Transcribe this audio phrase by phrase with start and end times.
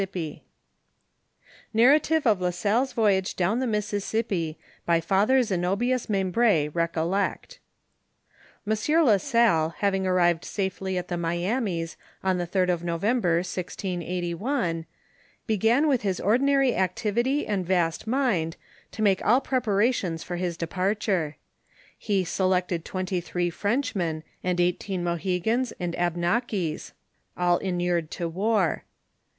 [0.01, 0.41] 1 v:m m
[1.79, 7.59] NARRATIVE OF LA SALLE'S VOYAGE DOWN THE MISSISSIPPI, ■■ BY FATHER ZENOBITJS MEMBRi, RECOLLECT.
[8.67, 14.87] MLA SALLE having arrived safely at the Miamies on, the 3d of November, 1681,
[15.45, 18.57] began with his ordinary activity and vast mind,
[18.91, 21.35] to make all preparations for l^adlEKt, parture.
[21.95, 26.93] He selected twenty three Frenchmen, and eigbSl^ Mohegans and Abnakis,*
[27.37, 28.83] all inured to war.